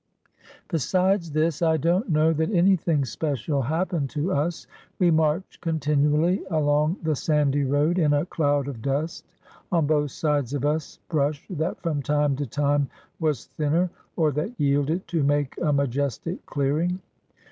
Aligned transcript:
Besides 0.67 1.29
this 1.29 1.61
I 1.61 1.77
don't 1.77 2.09
know 2.09 2.33
that 2.33 2.49
anything 2.49 3.05
special 3.05 3.61
hap 3.61 3.91
468 3.91 4.19
IN 4.23 4.27
THE 4.27 4.33
SOUTH 4.33 4.37
AFRICAN 4.39 4.49
ARMY 4.49 4.49
pened 4.49 4.49
to 4.49 4.49
us. 4.49 4.67
We 4.97 5.11
marched 5.51 5.61
continually 5.61 6.45
along 6.49 6.97
the 7.03 7.15
sandy 7.15 7.63
road 7.65 7.99
in 7.99 8.11
a 8.13 8.25
cloud 8.25 8.67
of 8.67 8.81
dust, 8.81 9.27
on 9.71 9.85
both 9.85 10.09
sides 10.09 10.55
of 10.55 10.65
us 10.65 10.97
brush 11.07 11.45
that 11.51 11.79
from 11.83 12.01
time 12.01 12.35
to 12.37 12.47
time 12.47 12.89
was 13.19 13.45
thinner, 13.45 13.91
or 14.15 14.31
that 14.31 14.59
yielded 14.59 15.07
to 15.09 15.21
make 15.23 15.55
a 15.61 15.71
majestic 15.71 16.43
clearing. 16.47 16.99